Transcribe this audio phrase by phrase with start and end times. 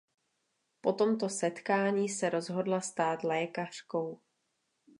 [0.81, 4.19] Po tomto setkání se rozhodla stát lékařkou.